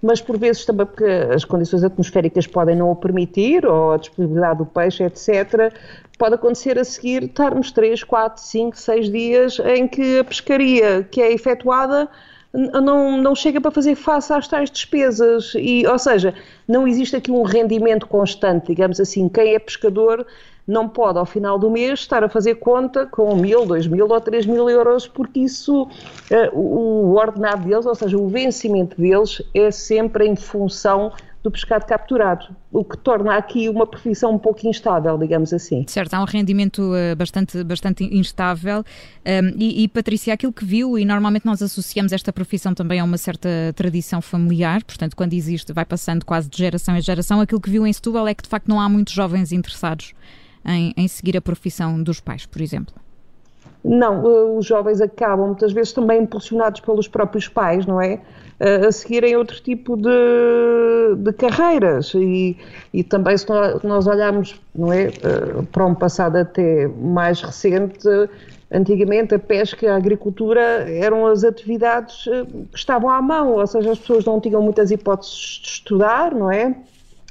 mas 0.01 0.21
por 0.21 0.37
vezes 0.37 0.65
também 0.65 0.85
porque 0.85 1.03
as 1.03 1.43
condições 1.43 1.83
atmosféricas 1.83 2.47
podem 2.47 2.75
não 2.75 2.91
o 2.91 2.95
permitir, 2.95 3.65
ou 3.65 3.93
a 3.93 3.97
disponibilidade 3.97 4.59
do 4.59 4.65
peixe, 4.65 5.03
etc., 5.03 5.73
pode 6.17 6.35
acontecer 6.35 6.77
a 6.77 6.83
seguir 6.83 7.23
estarmos 7.23 7.71
3, 7.71 8.03
4, 8.03 8.41
5, 8.41 8.77
6 8.77 9.11
dias 9.11 9.59
em 9.59 9.87
que 9.87 10.19
a 10.19 10.23
pescaria 10.23 11.07
que 11.09 11.21
é 11.21 11.31
efetuada 11.31 12.09
não, 12.53 13.21
não 13.21 13.35
chega 13.35 13.61
para 13.61 13.71
fazer 13.71 13.95
face 13.95 14.33
às 14.33 14.47
tais 14.47 14.71
despesas. 14.71 15.53
E, 15.55 15.85
ou 15.85 15.99
seja, 15.99 16.33
não 16.67 16.87
existe 16.87 17.15
aqui 17.15 17.31
um 17.31 17.43
rendimento 17.43 18.07
constante, 18.07 18.67
digamos 18.67 18.99
assim. 18.99 19.29
Quem 19.29 19.53
é 19.53 19.59
pescador 19.59 20.25
não 20.69 20.88
pode, 20.88 21.17
ao 21.17 21.25
final 21.25 21.57
do 21.57 21.69
mês, 21.69 22.01
estar 22.01 22.23
a 22.23 22.29
fazer 22.29 22.55
conta 22.55 23.05
com 23.05 23.35
mil, 23.35 23.65
dois 23.65 23.88
mil 23.88 24.07
ou 24.07 24.21
três 24.21 24.45
mil 24.45 24.69
euros, 24.69 25.07
porque 25.07 25.39
isso, 25.39 25.83
uh, 25.83 26.57
o 26.57 27.15
ordenado 27.15 27.67
deles, 27.67 27.85
ou 27.85 27.95
seja, 27.95 28.17
o 28.17 28.27
vencimento 28.27 28.99
deles, 29.01 29.41
é 29.53 29.71
sempre 29.71 30.27
em 30.27 30.35
função 30.35 31.11
do 31.41 31.49
pescado 31.49 31.85
capturado, 31.85 32.47
o 32.69 32.83
que 32.83 32.97
torna 32.97 33.35
aqui 33.35 33.69
uma 33.69 33.88
profissão 33.88 34.33
um 34.33 34.38
pouco 34.38 34.67
instável, 34.67 35.17
digamos 35.17 35.53
assim. 35.53 35.85
Certo, 35.88 36.13
há 36.13 36.21
um 36.21 36.25
rendimento 36.25 36.81
uh, 36.81 37.15
bastante, 37.15 37.63
bastante 37.63 38.03
instável. 38.03 38.83
Um, 39.25 39.57
e, 39.57 39.83
e, 39.83 39.88
Patrícia, 39.88 40.33
aquilo 40.33 40.51
que 40.51 40.65
viu, 40.65 40.99
e 40.99 41.05
normalmente 41.05 41.45
nós 41.45 41.61
associamos 41.61 42.11
esta 42.11 42.33
profissão 42.33 42.73
também 42.73 42.99
a 42.99 43.03
uma 43.05 43.17
certa 43.17 43.49
tradição 43.73 44.21
familiar, 44.21 44.83
portanto, 44.83 45.15
quando 45.15 45.33
existe, 45.33 45.71
vai 45.71 45.85
passando 45.85 46.25
quase 46.25 46.49
de 46.49 46.57
geração 46.57 46.95
em 46.95 47.01
geração, 47.01 47.39
aquilo 47.39 47.61
que 47.61 47.69
viu 47.69 47.88
em 47.88 47.93
Setúbal 47.93 48.27
é 48.27 48.33
que 48.33 48.43
de 48.43 48.49
facto 48.49 48.67
não 48.67 48.79
há 48.79 48.89
muitos 48.89 49.13
jovens 49.13 49.53
interessados 49.53 50.13
em, 50.69 50.93
em 50.95 51.07
seguir 51.07 51.35
a 51.35 51.41
profissão 51.41 52.01
dos 52.01 52.19
pais, 52.19 52.45
por 52.45 52.61
exemplo. 52.61 52.93
Não, 53.83 54.23
uh, 54.23 54.57
os 54.57 54.65
jovens 54.65 55.01
acabam 55.01 55.47
muitas 55.47 55.71
vezes 55.71 55.93
também 55.93 56.21
impulsionados 56.21 56.81
pelos 56.81 57.07
próprios 57.07 57.47
pais, 57.47 57.85
não 57.85 58.01
é? 58.01 58.19
a 58.59 58.91
seguirem 58.91 59.38
outro 59.38 59.61
tipo 59.61 59.95
de, 59.95 61.15
de 61.17 61.33
carreiras 61.33 62.13
e, 62.13 62.57
e 62.93 63.03
também 63.03 63.38
se 63.38 63.45
nós 63.83 64.05
olharmos 64.05 64.59
não 64.75 64.91
é, 64.91 65.07
eh, 65.07 65.11
para 65.71 65.85
um 65.85 65.95
passado 65.95 66.35
até 66.35 66.88
mais 66.88 67.41
recente, 67.41 68.05
antigamente 68.69 69.33
a 69.33 69.39
pesca 69.39 69.85
e 69.85 69.89
a 69.89 69.95
agricultura 69.95 70.61
eram 70.89 71.25
as 71.25 71.45
atividades 71.45 72.27
eh, 72.27 72.45
que 72.69 72.77
estavam 72.77 73.09
à 73.09 73.21
mão, 73.21 73.53
ou 73.53 73.65
seja, 73.65 73.91
as 73.91 73.99
pessoas 73.99 74.25
não 74.25 74.41
tinham 74.41 74.61
muitas 74.61 74.91
hipóteses 74.91 75.61
de 75.63 75.67
estudar, 75.69 76.35
não 76.35 76.51
é? 76.51 76.75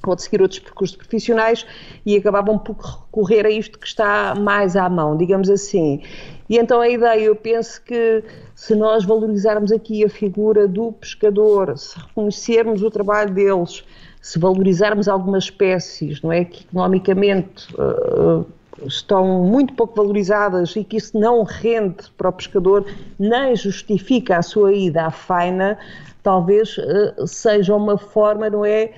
Ou 0.06 0.14
de 0.14 0.22
seguir 0.22 0.40
outros 0.40 0.60
percursos 0.60 0.96
profissionais 0.96 1.66
e 2.06 2.16
acabavam 2.16 2.58
por 2.58 2.76
recorrer 2.76 3.46
a 3.46 3.50
isto 3.50 3.78
que 3.78 3.86
está 3.86 4.34
mais 4.34 4.76
à 4.76 4.88
mão, 4.88 5.16
digamos 5.16 5.50
assim. 5.50 6.02
E 6.48 6.56
então 6.56 6.80
a 6.80 6.88
ideia, 6.88 7.20
eu 7.20 7.36
penso 7.36 7.82
que 7.82 8.22
se 8.54 8.74
nós 8.74 9.04
valorizarmos 9.04 9.70
aqui 9.70 10.04
a 10.04 10.08
figura 10.08 10.66
do 10.66 10.92
pescador, 10.92 11.76
se 11.76 11.98
reconhecermos 11.98 12.82
o 12.82 12.90
trabalho 12.90 13.34
deles, 13.34 13.84
se 14.20 14.38
valorizarmos 14.38 15.08
algumas 15.08 15.44
espécies, 15.44 16.22
não 16.22 16.32
é, 16.32 16.44
que 16.44 16.64
economicamente 16.64 17.66
uh, 17.74 18.46
estão 18.86 19.44
muito 19.44 19.74
pouco 19.74 19.94
valorizadas 19.96 20.74
e 20.76 20.84
que 20.84 20.96
isso 20.96 21.18
não 21.18 21.42
rende 21.42 22.10
para 22.16 22.28
o 22.28 22.32
pescador, 22.32 22.86
nem 23.18 23.54
justifica 23.54 24.38
a 24.38 24.42
sua 24.42 24.72
ida 24.72 25.06
à 25.06 25.10
faina, 25.10 25.78
talvez 26.22 26.76
uh, 26.78 27.26
seja 27.26 27.74
uma 27.74 27.98
forma, 27.98 28.48
não 28.48 28.64
é, 28.64 28.92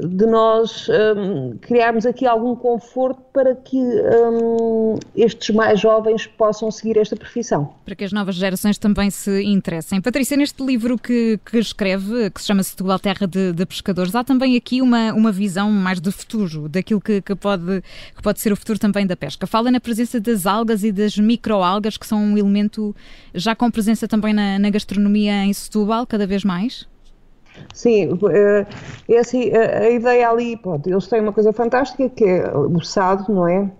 de 0.00 0.26
nós 0.26 0.88
um, 0.88 1.56
criarmos 1.58 2.06
aqui 2.06 2.24
algum 2.24 2.54
conforto 2.54 3.20
para 3.32 3.56
que 3.56 3.76
um, 3.76 4.96
estes 5.16 5.54
mais 5.54 5.80
jovens 5.80 6.26
possam 6.26 6.70
seguir 6.70 6.96
esta 6.96 7.16
profissão. 7.16 7.74
Para 7.84 7.96
que 7.96 8.04
as 8.04 8.12
novas 8.12 8.36
gerações 8.36 8.78
também 8.78 9.10
se 9.10 9.42
interessem. 9.42 10.00
Patrícia, 10.00 10.36
neste 10.36 10.64
livro 10.64 10.96
que, 10.96 11.40
que 11.44 11.58
escreve, 11.58 12.30
que 12.30 12.40
se 12.40 12.46
chama 12.46 12.62
Setúbal 12.62 12.98
Terra 13.00 13.26
de, 13.26 13.52
de, 13.52 13.66
Pescadores, 13.66 14.14
há 14.14 14.22
também 14.22 14.56
aqui 14.56 14.80
uma, 14.80 15.12
uma 15.12 15.32
visão 15.32 15.70
mais 15.70 16.00
de 16.00 16.12
futuro, 16.12 16.68
daquilo 16.68 17.00
que, 17.00 17.20
que, 17.20 17.34
pode, 17.34 17.82
que 18.14 18.22
pode 18.22 18.40
ser 18.40 18.52
o 18.52 18.56
futuro 18.56 18.78
também 18.78 19.04
da 19.04 19.16
pesca. 19.16 19.46
Fala 19.48 19.70
na 19.70 19.80
presença 19.80 20.20
das 20.20 20.46
algas 20.46 20.84
e 20.84 20.92
das 20.92 21.18
microalgas, 21.18 21.96
que 21.96 22.06
são 22.06 22.22
um 22.22 22.38
elemento 22.38 22.94
já 23.34 23.54
com 23.54 23.68
presença 23.68 24.06
também 24.06 24.32
na, 24.32 24.58
na 24.60 24.70
gastronomia 24.70 25.44
em 25.44 25.52
Setúbal, 25.52 26.06
cada 26.06 26.26
vez 26.26 26.44
mais? 26.44 26.86
Sim, 27.72 28.18
é, 28.30 28.66
é 29.14 29.18
assim, 29.18 29.50
a, 29.54 29.88
ideia 29.90 30.28
ali, 30.28 30.56
pronto, 30.56 30.88
eles 30.88 31.06
têm 31.06 31.20
uma 31.20 31.32
coisa 31.32 31.52
fantástica 31.52 32.08
que 32.08 32.24
é 32.24 32.50
o 32.56 32.80
sado, 32.80 33.32
não 33.32 33.46
é? 33.46 33.70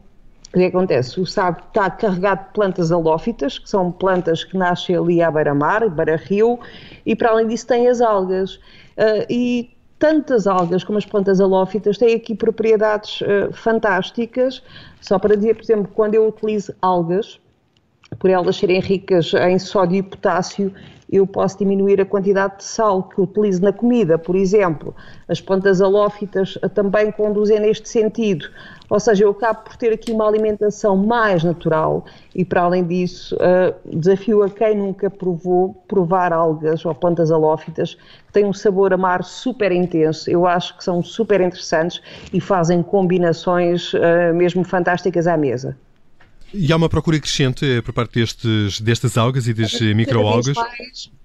O 0.55 0.59
que 0.59 0.65
acontece? 0.65 1.21
O 1.21 1.27
sado 1.27 1.63
está 1.69 1.91
carregado 1.91 2.47
de 2.47 2.53
plantas 2.55 2.91
halófitas, 2.91 3.59
que 3.59 3.69
são 3.69 3.93
plantas 3.93 4.45
que 4.45 4.57
nascem 4.57 4.97
ali 4.97 5.21
à 5.21 5.31
beira-mar, 5.31 5.89
beira-rio, 5.91 6.59
e 7.05 7.15
para 7.15 7.31
além 7.31 7.49
disso 7.49 7.67
tem 7.67 7.87
as 7.87 8.01
algas. 8.01 8.55
Uh, 8.97 9.27
e 9.29 9.71
tantas 9.99 10.47
algas 10.47 10.85
como 10.85 10.97
as 10.97 11.05
plantas 11.05 11.41
halófitas 11.41 11.99
têm 11.99 12.15
aqui 12.15 12.35
propriedades 12.35 13.21
uh, 13.21 13.53
fantásticas. 13.53 14.63
Só 15.03 15.19
para 15.19 15.37
dizer, 15.37 15.55
por 15.55 15.63
exemplo, 15.63 15.91
quando 15.95 16.15
eu 16.15 16.27
utilizo 16.27 16.75
algas, 16.81 17.39
por 18.19 18.31
elas 18.31 18.57
serem 18.57 18.81
ricas 18.81 19.33
em 19.35 19.59
sódio 19.59 19.97
e 19.97 20.03
potássio, 20.03 20.73
eu 21.11 21.27
posso 21.27 21.59
diminuir 21.59 22.01
a 22.01 22.05
quantidade 22.05 22.59
de 22.59 22.65
sal 22.65 23.05
que 23.05 23.21
utilizo 23.21 23.63
na 23.63 23.73
comida, 23.73 24.19
por 24.19 24.37
exemplo. 24.37 24.95
As 25.27 25.41
plantas 25.41 25.81
halófitas 25.81 26.59
também 26.75 27.11
conduzem 27.11 27.59
neste 27.59 27.89
sentido. 27.89 28.51
Ou 28.91 29.01
seja, 29.01 29.25
eu 29.25 29.31
acabo 29.31 29.65
por 29.65 29.77
ter 29.77 29.93
aqui 29.93 30.13
uma 30.13 30.27
alimentação 30.27 30.97
mais 30.97 31.43
natural 31.43 32.05
e, 32.35 32.45
para 32.45 32.63
além 32.63 32.85
disso, 32.85 33.37
uh, 33.37 33.99
desafio 33.99 34.43
a 34.43 34.51
quem 34.51 34.77
nunca 34.77 35.09
provou 35.09 35.83
provar 35.89 36.33
algas 36.33 36.85
ou 36.85 36.95
plantas 36.95 37.31
halófitas 37.31 37.95
que 37.95 38.33
têm 38.33 38.45
um 38.45 38.53
sabor 38.53 38.93
amar 38.93 39.25
super 39.25 39.73
intenso. 39.73 40.31
Eu 40.31 40.47
acho 40.47 40.77
que 40.77 40.85
são 40.85 41.03
super 41.03 41.41
interessantes 41.41 42.03
e 42.33 42.41
fazem 42.41 42.83
combinações 42.83 43.95
uh, 43.95 44.35
mesmo 44.35 44.63
fantásticas 44.63 45.27
à 45.27 45.37
mesa. 45.39 45.77
E 46.53 46.73
há 46.73 46.77
uma 46.77 46.89
procura 46.89 47.19
crescente 47.21 47.65
eh, 47.65 47.83
por 47.83 47.93
parte 47.93 48.15
destes, 48.21 48.81
destas 48.81 49.19
algas 49.19 49.47
e 49.49 49.55
das 49.55 49.81
eh, 49.81 49.93
microalgas? 49.93 50.57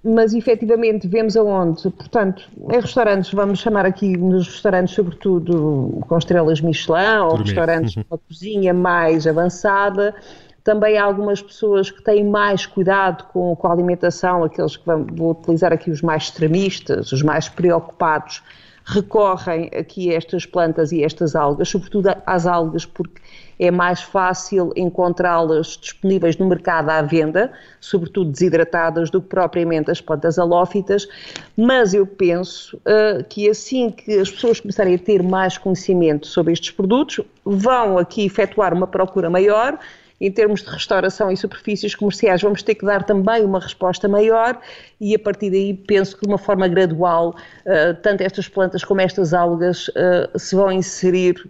Mas 0.04 0.34
efetivamente 0.34 1.08
vemos 1.08 1.34
aonde, 1.36 1.82
portanto, 1.90 2.42
em 2.70 2.80
restaurantes, 2.80 3.32
vamos 3.32 3.60
chamar 3.60 3.86
aqui 3.86 4.16
nos 4.16 4.46
restaurantes, 4.46 4.94
sobretudo 4.94 5.98
com 6.06 6.18
estrelas 6.18 6.60
Michelin 6.60 7.20
ou 7.22 7.36
restaurantes 7.36 7.96
uhum. 7.96 8.04
com 8.08 8.14
uma 8.14 8.20
cozinha 8.28 8.74
mais 8.74 9.26
avançada, 9.26 10.14
também 10.62 10.96
há 10.96 11.04
algumas 11.04 11.42
pessoas 11.42 11.90
que 11.90 12.02
têm 12.02 12.24
mais 12.24 12.66
cuidado 12.66 13.24
com, 13.32 13.54
com 13.54 13.68
a 13.68 13.72
alimentação, 13.72 14.44
aqueles 14.44 14.76
que 14.76 14.84
vão, 14.84 15.06
vou 15.10 15.32
utilizar 15.32 15.72
aqui 15.72 15.90
os 15.90 16.00
mais 16.00 16.24
extremistas, 16.24 17.12
os 17.12 17.22
mais 17.22 17.48
preocupados, 17.48 18.42
recorrem 18.84 19.70
aqui 19.74 20.10
a 20.10 20.16
estas 20.16 20.44
plantas 20.44 20.92
e 20.92 21.02
estas 21.02 21.34
algas, 21.34 21.68
sobretudo 21.68 22.10
às 22.26 22.46
algas, 22.46 22.84
porque 22.84 23.20
é 23.58 23.70
mais 23.70 24.02
fácil 24.02 24.72
encontrá-las 24.76 25.78
disponíveis 25.80 26.36
no 26.36 26.46
mercado 26.46 26.90
à 26.90 27.00
venda, 27.00 27.52
sobretudo 27.80 28.30
desidratadas, 28.30 29.10
do 29.10 29.22
que 29.22 29.28
propriamente 29.28 29.90
as 29.90 30.00
plantas 30.00 30.38
halófitas, 30.38 31.08
mas 31.56 31.94
eu 31.94 32.06
penso 32.06 32.76
uh, 32.78 33.24
que 33.28 33.48
assim 33.48 33.90
que 33.90 34.18
as 34.18 34.30
pessoas 34.30 34.60
começarem 34.60 34.94
a 34.94 34.98
ter 34.98 35.22
mais 35.22 35.56
conhecimento 35.56 36.26
sobre 36.26 36.52
estes 36.52 36.70
produtos, 36.72 37.24
vão 37.44 37.96
aqui 37.96 38.26
efetuar 38.26 38.74
uma 38.74 38.86
procura 38.86 39.30
maior 39.30 39.78
em 40.20 40.30
termos 40.30 40.62
de 40.62 40.70
restauração 40.70 41.30
e 41.30 41.36
superfícies 41.36 41.94
comerciais, 41.94 42.40
vamos 42.40 42.62
ter 42.62 42.74
que 42.74 42.86
dar 42.86 43.02
também 43.04 43.44
uma 43.44 43.60
resposta 43.60 44.08
maior 44.08 44.58
e 45.00 45.14
a 45.14 45.18
partir 45.18 45.50
daí 45.50 45.74
penso 45.74 46.16
que 46.16 46.22
de 46.22 46.28
uma 46.28 46.38
forma 46.38 46.68
gradual, 46.68 47.30
uh, 47.66 47.94
tanto 48.02 48.22
estas 48.22 48.48
plantas 48.48 48.84
como 48.84 49.00
estas 49.00 49.34
algas 49.34 49.88
uh, 49.88 50.38
se 50.38 50.54
vão 50.54 50.70
inserir 50.70 51.44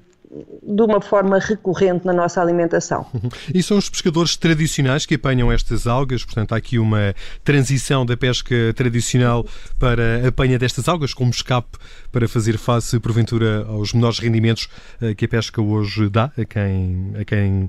de 0.62 0.82
uma 0.82 1.00
forma 1.00 1.38
recorrente 1.38 2.04
na 2.04 2.12
nossa 2.12 2.40
alimentação. 2.40 3.06
E 3.54 3.62
são 3.62 3.78
os 3.78 3.88
pescadores 3.88 4.36
tradicionais 4.36 5.06
que 5.06 5.14
apanham 5.14 5.52
estas 5.52 5.86
algas, 5.86 6.24
portanto 6.24 6.52
há 6.52 6.56
aqui 6.56 6.78
uma 6.78 7.14
transição 7.44 8.04
da 8.04 8.16
pesca 8.16 8.72
tradicional 8.74 9.46
para 9.78 10.24
a 10.24 10.28
apanha 10.28 10.58
destas 10.58 10.88
algas 10.88 11.14
como 11.14 11.30
escape 11.30 11.78
para 12.10 12.26
fazer 12.26 12.58
face, 12.58 12.98
porventura, 12.98 13.64
aos 13.68 13.92
menores 13.92 14.18
rendimentos 14.18 14.68
eh, 15.00 15.14
que 15.14 15.24
a 15.26 15.28
pesca 15.28 15.62
hoje 15.62 16.08
dá 16.08 16.32
a 16.36 16.44
quem, 16.44 17.12
a 17.20 17.24
quem 17.24 17.68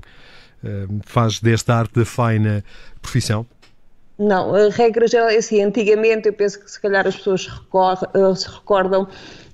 faz 1.04 1.40
desta 1.40 1.74
arte 1.74 1.94
da 1.94 2.04
faina 2.04 2.64
profissão? 3.00 3.46
Não, 4.18 4.54
a 4.54 4.70
regra 4.70 5.06
geral 5.06 5.28
é 5.28 5.36
assim, 5.36 5.62
antigamente 5.62 6.26
eu 6.26 6.32
penso 6.32 6.58
que 6.58 6.70
se 6.70 6.80
calhar 6.80 7.06
as 7.06 7.16
pessoas 7.16 7.48
eh, 8.14 8.34
se 8.34 8.48
recordam 8.48 9.06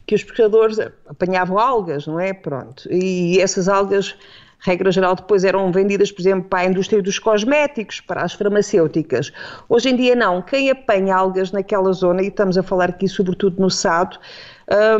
que 0.07 0.14
os 0.14 0.23
pescadores 0.23 0.78
apanhavam 1.09 1.59
algas, 1.59 2.07
não 2.07 2.21
é? 2.21 2.33
Pronto. 2.33 2.88
E 2.90 3.40
essas 3.40 3.69
algas, 3.69 4.14
regra 4.61 4.92
geral, 4.92 5.16
depois 5.16 5.42
eram 5.42 5.73
vendidas, 5.73 6.12
por 6.12 6.21
exemplo, 6.21 6.49
para 6.49 6.61
a 6.61 6.64
indústria 6.66 7.02
dos 7.02 7.19
cosméticos, 7.19 8.00
para 8.00 8.23
as 8.23 8.35
farmacêuticas. 8.35 9.33
Hoje 9.69 9.88
em 9.88 9.97
dia 9.97 10.14
não. 10.14 10.40
Quem 10.42 10.71
apanha 10.71 11.16
algas 11.16 11.50
naquela 11.50 11.92
zona, 11.92 12.23
e 12.23 12.28
estamos 12.28 12.57
a 12.57 12.62
falar 12.62 12.90
aqui 12.90 13.09
sobretudo 13.09 13.61
no 13.61 13.69
Sado, 13.71 14.16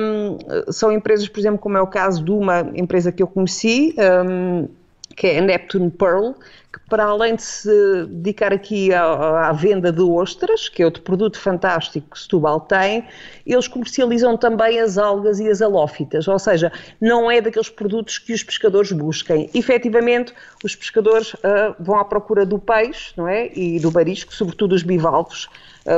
um, 0.01 0.73
são 0.73 0.91
empresas, 0.91 1.29
por 1.29 1.39
exemplo, 1.39 1.59
como 1.59 1.77
é 1.77 1.81
o 1.81 1.87
caso 1.87 2.25
de 2.25 2.33
uma 2.33 2.61
empresa 2.75 3.13
que 3.13 3.23
eu 3.23 3.29
conheci, 3.29 3.95
um, 4.27 4.69
que 5.15 5.27
é 5.27 5.39
a 5.39 5.43
Neptune 5.43 5.91
Pearl, 5.91 6.33
que 6.73 6.81
para 6.89 7.05
além 7.05 7.37
de 7.37 7.43
se 7.43 8.07
dedicar 8.07 8.53
aqui 8.53 8.93
à, 8.95 9.49
à, 9.49 9.53
venda 9.53 9.93
de 9.93 10.01
ostras, 10.01 10.69
que 10.69 10.83
é 10.83 10.85
outro 10.85 11.03
produto 11.03 11.39
fantástico 11.39 12.11
que 12.11 12.19
Setúbal 12.19 12.61
tem, 12.61 13.07
eles 13.47 13.69
comercializam 13.69 14.37
também 14.37 14.81
as 14.81 14.97
algas 14.97 15.39
e 15.39 15.49
as 15.49 15.61
halófitas, 15.61 16.27
ou 16.27 16.39
seja, 16.39 16.73
não 17.01 17.31
é 17.31 17.41
daqueles 17.41 17.69
produtos 17.69 18.19
que 18.19 18.33
os 18.33 18.43
pescadores 18.43 18.91
busquem. 18.93 19.51
Efetivamente, 19.55 20.33
os 20.65 20.75
pescadores 20.75 21.35
uh, 21.35 21.75
vão 21.79 21.99
à 21.99 22.05
procura 22.05 22.47
do 22.47 22.59
peixe, 22.59 23.13
não 23.17 23.29
é, 23.29 23.51
e 23.55 23.79
do 23.79 23.91
barisco, 23.91 24.33
sobretudo 24.33 24.75
os 24.75 24.83
bivalvos, 24.83 25.49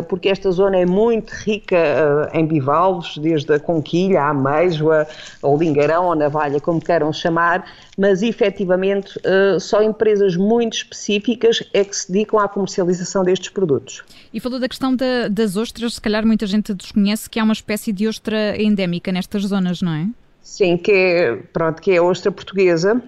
porque 0.08 0.28
esta 0.28 0.50
zona 0.50 0.78
é 0.78 0.86
muito 0.86 1.30
rica 1.30 2.30
em 2.32 2.46
bivalves, 2.46 3.18
desde 3.18 3.52
a 3.54 3.58
conquilha, 3.58 4.22
a 4.22 4.28
ameijoa, 4.30 5.06
ou 5.42 5.56
lingueirão, 5.56 6.06
ou 6.06 6.14
navalha, 6.14 6.60
como 6.60 6.80
queiram 6.80 7.12
chamar, 7.12 7.64
mas 7.96 8.22
efetivamente 8.22 9.18
só 9.60 9.82
empresas 9.82 10.36
muito 10.36 10.74
específicas 10.74 11.62
é 11.72 11.84
que 11.84 11.94
se 11.94 12.10
dedicam 12.10 12.40
à 12.40 12.48
comercialização 12.48 13.22
destes 13.22 13.48
produtos. 13.50 14.02
E 14.32 14.40
falou 14.40 14.58
da 14.58 14.68
questão 14.68 14.94
da, 14.94 15.28
das 15.28 15.56
ostras, 15.56 15.94
se 15.94 16.00
calhar 16.00 16.26
muita 16.26 16.46
gente 16.46 16.72
desconhece 16.74 17.28
que 17.28 17.38
há 17.38 17.44
uma 17.44 17.52
espécie 17.52 17.92
de 17.92 18.08
ostra 18.08 18.60
endémica 18.60 19.12
nestas 19.12 19.42
zonas, 19.42 19.80
não 19.82 19.92
é? 19.92 20.08
Sim, 20.42 20.76
que 20.76 20.92
é, 20.92 21.36
pronto, 21.52 21.80
que 21.80 21.90
é 21.92 21.96
a 21.96 22.02
ostra 22.02 22.30
portuguesa, 22.30 23.02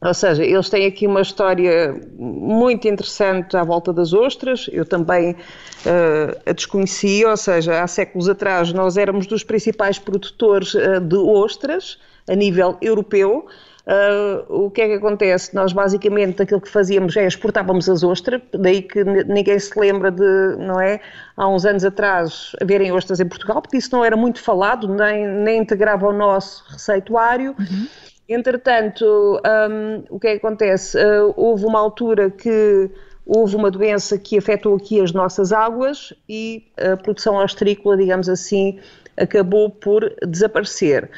ou 0.00 0.14
seja, 0.14 0.44
eles 0.44 0.68
têm 0.68 0.86
aqui 0.86 1.06
uma 1.06 1.22
história 1.22 2.00
muito 2.16 2.86
interessante 2.86 3.56
à 3.56 3.64
volta 3.64 3.92
das 3.92 4.12
ostras. 4.12 4.70
Eu 4.72 4.84
também 4.84 5.32
uh, 5.32 6.40
a 6.46 6.52
desconheci, 6.52 7.24
ou 7.24 7.36
seja, 7.36 7.82
há 7.82 7.86
séculos 7.86 8.28
atrás 8.28 8.72
nós 8.72 8.96
éramos 8.96 9.26
dos 9.26 9.42
principais 9.42 9.98
produtores 9.98 10.74
uh, 10.74 11.00
de 11.00 11.16
ostras 11.16 11.98
a 12.28 12.34
nível 12.34 12.76
europeu. 12.80 13.46
Uh, 13.88 14.66
o 14.66 14.70
que 14.70 14.82
é 14.82 14.86
que 14.86 14.94
acontece? 14.94 15.52
Nós 15.54 15.72
basicamente 15.72 16.42
aquilo 16.42 16.60
que 16.60 16.68
fazíamos 16.68 17.16
é 17.16 17.26
exportávamos 17.26 17.88
as 17.88 18.04
ostras, 18.04 18.40
daí 18.52 18.82
que 18.82 19.02
ninguém 19.02 19.58
se 19.58 19.76
lembra 19.80 20.12
de, 20.12 20.56
não 20.58 20.78
é? 20.80 21.00
Há 21.36 21.48
uns 21.48 21.64
anos 21.64 21.84
atrás 21.84 22.52
haverem 22.60 22.92
ostras 22.92 23.18
em 23.18 23.26
Portugal, 23.26 23.62
porque 23.62 23.78
isso 23.78 23.88
não 23.90 24.04
era 24.04 24.14
muito 24.16 24.40
falado, 24.40 24.86
nem, 24.86 25.26
nem 25.26 25.58
integrava 25.58 26.06
o 26.06 26.12
nosso 26.12 26.64
receituário. 26.70 27.56
Uhum. 27.58 27.86
Entretanto, 28.28 29.40
um, 29.70 30.04
o 30.10 30.20
que 30.20 30.28
é 30.28 30.38
que 30.38 30.46
acontece? 30.46 30.98
Uh, 30.98 31.32
houve 31.34 31.64
uma 31.64 31.78
altura 31.78 32.30
que 32.30 32.90
houve 33.24 33.56
uma 33.56 33.70
doença 33.70 34.18
que 34.18 34.36
afetou 34.36 34.76
aqui 34.76 35.00
as 35.00 35.12
nossas 35.12 35.52
águas 35.52 36.12
e 36.28 36.66
a 36.76 36.96
produção 36.96 37.36
ostrícola, 37.36 37.96
digamos 37.96 38.28
assim, 38.28 38.78
acabou 39.16 39.70
por 39.70 40.14
desaparecer. 40.26 41.10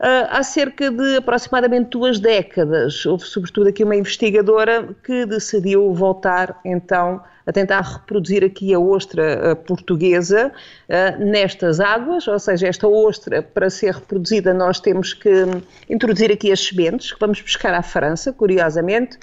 Uh, 0.00 0.30
há 0.30 0.44
cerca 0.44 0.92
de 0.92 1.16
aproximadamente 1.16 1.90
duas 1.90 2.20
décadas, 2.20 3.04
houve 3.04 3.24
sobretudo 3.24 3.68
aqui 3.68 3.82
uma 3.82 3.96
investigadora 3.96 4.94
que 5.02 5.26
decidiu 5.26 5.92
voltar 5.92 6.60
então 6.64 7.20
a 7.44 7.52
tentar 7.52 7.80
reproduzir 7.80 8.44
aqui 8.44 8.72
a 8.72 8.78
ostra 8.78 9.56
portuguesa 9.56 10.52
uh, 10.52 11.24
nestas 11.24 11.80
águas, 11.80 12.28
ou 12.28 12.38
seja, 12.38 12.68
esta 12.68 12.86
ostra, 12.86 13.42
para 13.42 13.68
ser 13.70 13.94
reproduzida, 13.94 14.54
nós 14.54 14.78
temos 14.78 15.14
que 15.14 15.46
introduzir 15.90 16.30
aqui 16.30 16.52
as 16.52 16.60
sementes, 16.60 17.10
que 17.10 17.18
vamos 17.18 17.40
buscar 17.40 17.74
à 17.74 17.82
França, 17.82 18.32
curiosamente, 18.32 19.18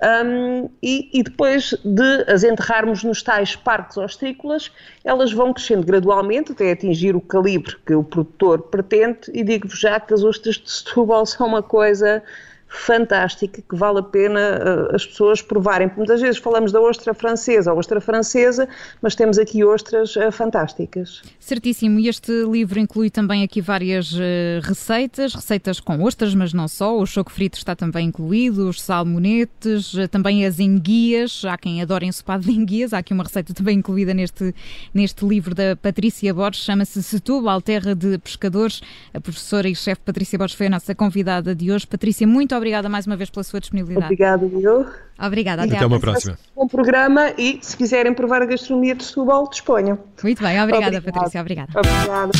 um, 0.00 0.70
e, 0.82 1.10
e, 1.12 1.22
depois 1.22 1.74
de 1.84 2.24
as 2.28 2.44
enterrarmos 2.44 3.02
nos 3.02 3.22
tais 3.22 3.56
parques 3.56 3.96
ostrícolas, 3.96 4.70
elas 5.04 5.32
vão 5.32 5.52
crescendo 5.52 5.84
gradualmente 5.84 6.52
até 6.52 6.70
atingir 6.70 7.16
o 7.16 7.20
calibre 7.20 7.76
que 7.84 7.94
o 7.94 8.04
produtor 8.04 8.62
pretende, 8.62 9.30
e 9.32 9.42
digo-vos 9.42 9.78
já 9.78 9.98
que 9.98 10.14
as 10.14 10.22
ostras 10.22 10.56
de 10.56 10.70
Setúbal 10.70 11.26
são 11.26 11.48
uma 11.48 11.62
coisa 11.62 12.22
fantástica 12.68 13.62
que 13.62 13.74
vale 13.74 14.00
a 14.00 14.02
pena 14.02 14.40
uh, 14.90 14.94
as 14.94 15.06
pessoas 15.06 15.40
provarem. 15.40 15.90
Muitas 15.96 16.20
vezes 16.20 16.38
falamos 16.38 16.70
da 16.70 16.80
ostra 16.80 17.14
francesa 17.14 17.72
ou 17.72 17.78
ostra 17.78 18.00
francesa, 18.00 18.68
mas 19.00 19.14
temos 19.14 19.38
aqui 19.38 19.64
ostras 19.64 20.14
uh, 20.16 20.30
fantásticas. 20.30 21.22
Certíssimo. 21.40 21.98
E 21.98 22.08
este 22.08 22.30
livro 22.44 22.78
inclui 22.78 23.10
também 23.10 23.42
aqui 23.42 23.60
várias 23.60 24.12
uh, 24.12 24.18
receitas, 24.62 25.34
receitas 25.34 25.80
com 25.80 26.02
ostras, 26.02 26.34
mas 26.34 26.52
não 26.52 26.68
só. 26.68 26.98
O 26.98 27.06
choco 27.06 27.32
frito 27.32 27.56
está 27.56 27.74
também 27.74 28.08
incluído, 28.08 28.68
os 28.68 28.82
salmonetes, 28.82 29.94
também 30.10 30.44
as 30.44 30.60
enguias. 30.60 31.42
Há 31.44 31.56
quem 31.56 31.80
adora 31.80 32.04
ensopado 32.04 32.44
de 32.44 32.52
enguias. 32.52 32.92
Há 32.92 32.98
aqui 32.98 33.14
uma 33.14 33.24
receita 33.24 33.54
também 33.54 33.78
incluída 33.78 34.12
neste, 34.12 34.54
neste 34.92 35.24
livro 35.26 35.54
da 35.54 35.74
Patrícia 35.74 36.32
Borges. 36.34 36.64
Chama-se 36.64 37.02
Setúbal, 37.02 37.62
Terra 37.62 37.94
de 37.94 38.18
Pescadores. 38.18 38.82
A 39.14 39.20
professora 39.20 39.68
e 39.68 39.74
chefe 39.74 40.02
Patrícia 40.04 40.38
Borges 40.38 40.56
foi 40.56 40.66
a 40.66 40.70
nossa 40.70 40.94
convidada 40.94 41.54
de 41.54 41.72
hoje. 41.72 41.86
Patrícia, 41.86 42.26
muito 42.26 42.57
obrigada 42.58 42.88
mais 42.88 43.06
uma 43.06 43.16
vez 43.16 43.30
pela 43.30 43.42
sua 43.42 43.60
disponibilidade. 43.60 44.06
Obrigada, 44.06 44.46
eu. 44.46 44.86
Obrigada, 45.18 45.62
até, 45.62 45.76
até 45.76 45.86
uma 45.86 45.98
próxima. 45.98 46.38
Bom 46.54 46.68
programa 46.68 47.32
e 47.38 47.58
se 47.62 47.76
quiserem 47.76 48.12
provar 48.12 48.42
a 48.42 48.46
gastronomia 48.46 48.94
de 48.94 49.04
Setúbal, 49.04 49.48
disponham. 49.48 49.98
Muito 50.22 50.42
bem, 50.42 50.60
obrigada, 50.62 50.98
obrigada. 50.98 51.12
Patrícia, 51.12 51.40
obrigada. 51.40 51.72
Obrigada. 51.74 52.30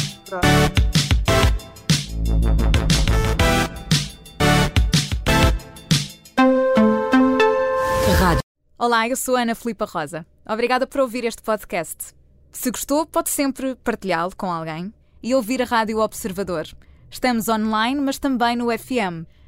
Rádio. 8.21 8.43
Olá, 8.79 9.09
eu 9.09 9.17
sou 9.17 9.37
Ana 9.37 9.55
Filipa 9.55 9.85
Rosa. 9.85 10.27
Obrigada 10.47 10.87
por 10.87 11.01
ouvir 11.01 11.25
este 11.25 11.43
podcast. 11.43 12.15
Se 12.53 12.71
gostou, 12.71 13.07
pode 13.07 13.31
sempre 13.31 13.75
partilhá-lo 13.77 14.33
com 14.37 14.51
alguém 14.51 14.93
e 15.23 15.35
ouvir 15.35 15.63
a 15.63 15.65
Rádio 15.65 15.99
Observador. 15.99 16.67
Estamos 17.11 17.49
online, 17.49 18.01
mas 18.01 18.19
também 18.19 18.57
no 18.57 18.67
FM 18.77 19.27